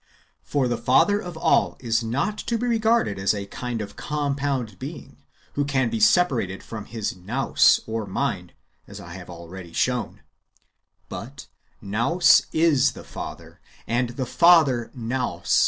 For 0.41 0.67
the 0.67 0.79
Father 0.79 1.19
of 1.19 1.37
all 1.37 1.77
is 1.79 2.03
not 2.03 2.39
to 2.47 2.57
be 2.57 2.65
regarded 2.65 3.19
as 3.19 3.35
a 3.35 3.45
kind 3.45 3.83
of 3.83 3.95
compound 3.95 4.79
Being, 4.79 5.17
who 5.53 5.63
can 5.63 5.91
be 5.91 5.99
separated 5.99 6.63
from 6.63 6.85
his 6.85 7.15
Nous 7.15 7.81
(mind), 7.87 8.53
as 8.87 8.99
I 8.99 9.13
have 9.13 9.29
already 9.29 9.73
shown; 9.73 10.21
but 11.07 11.45
Nous 11.83 12.47
is 12.51 12.93
the 12.93 13.03
Father, 13.03 13.61
and 13.85 14.09
the 14.17 14.25
Father 14.25 14.89
Nous. 14.95 15.51